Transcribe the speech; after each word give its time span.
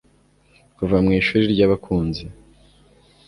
Kuva 0.77 0.97
mu 1.03 1.11
Ishuri 1.19 1.43
ryabakunzi 1.53 2.23